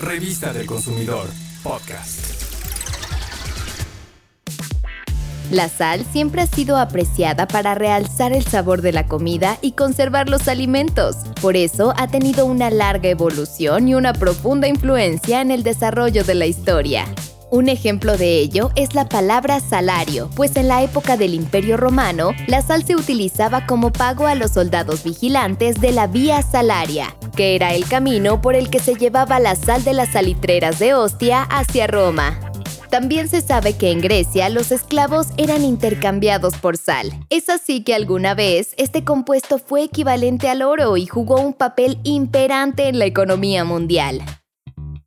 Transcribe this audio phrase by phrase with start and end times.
[0.00, 1.26] Revista del Consumidor,
[1.64, 2.20] podcast.
[5.50, 10.28] La sal siempre ha sido apreciada para realzar el sabor de la comida y conservar
[10.28, 11.16] los alimentos.
[11.42, 16.34] Por eso ha tenido una larga evolución y una profunda influencia en el desarrollo de
[16.36, 17.04] la historia.
[17.50, 22.32] Un ejemplo de ello es la palabra salario, pues en la época del Imperio Romano,
[22.46, 27.54] la sal se utilizaba como pago a los soldados vigilantes de la Vía Salaria, que
[27.54, 31.42] era el camino por el que se llevaba la sal de las salitreras de Ostia
[31.42, 32.36] hacia Roma.
[32.90, 37.12] También se sabe que en Grecia los esclavos eran intercambiados por sal.
[37.30, 42.00] Es así que alguna vez este compuesto fue equivalente al oro y jugó un papel
[42.02, 44.20] imperante en la economía mundial.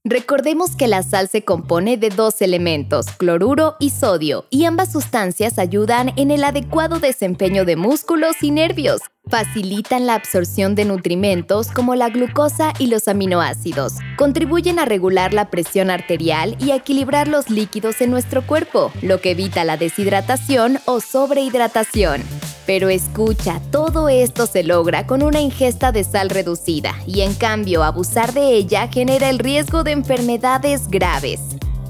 [0.03, 5.59] Recordemos que la sal se compone de dos elementos, cloruro y sodio, y ambas sustancias
[5.59, 9.01] ayudan en el adecuado desempeño de músculos y nervios.
[9.29, 13.93] Facilitan la absorción de nutrimentos como la glucosa y los aminoácidos.
[14.17, 19.21] Contribuyen a regular la presión arterial y a equilibrar los líquidos en nuestro cuerpo, lo
[19.21, 22.23] que evita la deshidratación o sobrehidratación.
[22.65, 27.83] Pero escucha, todo esto se logra con una ingesta de sal reducida y en cambio
[27.83, 31.39] abusar de ella genera el riesgo de enfermedades graves.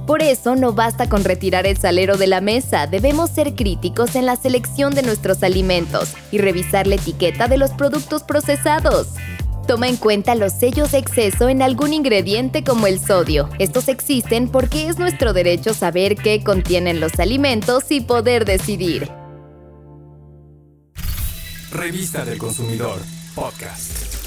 [0.07, 4.25] Por eso no basta con retirar el salero de la mesa, debemos ser críticos en
[4.25, 9.09] la selección de nuestros alimentos y revisar la etiqueta de los productos procesados.
[9.67, 13.49] Toma en cuenta los sellos de exceso en algún ingrediente como el sodio.
[13.59, 19.20] Estos existen porque es nuestro derecho saber qué contienen los alimentos y poder decidir.
[21.71, 22.99] Revista del Consumidor,
[23.33, 24.20] podcast.